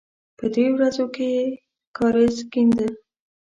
[0.37, 1.43] په دریو ورځو کې یې
[1.97, 2.87] کاریز کېنده.